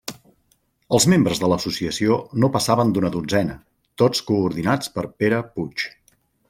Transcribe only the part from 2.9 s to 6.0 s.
d'una dotzena, tots coordinats per Pere Puig.